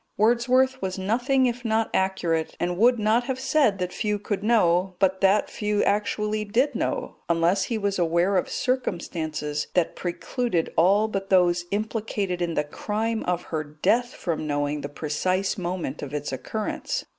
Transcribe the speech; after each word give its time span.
Wordsworth 0.17 0.81
was 0.81 0.97
nothing 0.97 1.45
if 1.45 1.63
not 1.63 1.91
accurate, 1.93 2.57
and 2.59 2.75
would 2.75 2.97
not 2.97 3.25
have 3.25 3.39
said 3.39 3.77
that 3.77 3.93
few 3.93 4.17
could 4.17 4.41
know, 4.41 4.95
but 4.97 5.21
that 5.21 5.47
few 5.47 5.83
actually 5.83 6.43
did 6.43 6.73
know, 6.73 7.17
unless 7.29 7.65
he 7.65 7.77
was 7.77 7.99
aware 7.99 8.35
of 8.35 8.49
circumstances 8.49 9.67
that 9.75 9.95
precluded 9.95 10.73
all 10.75 11.07
but 11.07 11.29
those 11.29 11.65
implicated 11.69 12.41
in 12.41 12.55
the 12.55 12.63
crime 12.63 13.21
of 13.25 13.43
her 13.53 13.63
death 13.63 14.15
from 14.15 14.47
knowing 14.47 14.81
the 14.81 14.89
precise 14.89 15.55
moment 15.55 16.01
of 16.01 16.15
its 16.15 16.31
occurrence. 16.33 17.05